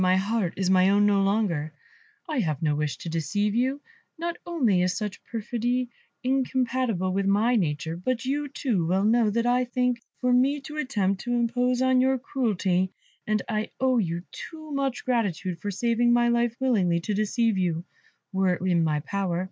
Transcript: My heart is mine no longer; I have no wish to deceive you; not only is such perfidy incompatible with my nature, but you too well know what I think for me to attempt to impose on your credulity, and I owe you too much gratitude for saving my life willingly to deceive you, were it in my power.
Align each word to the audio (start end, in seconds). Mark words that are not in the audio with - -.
My 0.01 0.15
heart 0.17 0.55
is 0.57 0.67
mine 0.67 1.05
no 1.05 1.21
longer; 1.21 1.73
I 2.27 2.39
have 2.39 2.63
no 2.63 2.73
wish 2.73 2.97
to 2.97 3.07
deceive 3.09 3.53
you; 3.53 3.81
not 4.17 4.35
only 4.47 4.81
is 4.81 4.97
such 4.97 5.23
perfidy 5.25 5.91
incompatible 6.23 7.13
with 7.13 7.27
my 7.27 7.55
nature, 7.55 7.95
but 7.97 8.25
you 8.25 8.47
too 8.47 8.87
well 8.87 9.03
know 9.03 9.25
what 9.29 9.45
I 9.45 9.63
think 9.63 10.01
for 10.17 10.33
me 10.33 10.59
to 10.61 10.77
attempt 10.77 11.21
to 11.25 11.33
impose 11.35 11.83
on 11.83 12.01
your 12.01 12.17
credulity, 12.17 12.91
and 13.27 13.43
I 13.47 13.69
owe 13.79 13.99
you 13.99 14.23
too 14.31 14.71
much 14.71 15.05
gratitude 15.05 15.59
for 15.59 15.69
saving 15.69 16.11
my 16.11 16.29
life 16.29 16.55
willingly 16.59 16.99
to 17.01 17.13
deceive 17.13 17.59
you, 17.59 17.85
were 18.33 18.55
it 18.55 18.61
in 18.63 18.83
my 18.83 19.01
power. 19.01 19.39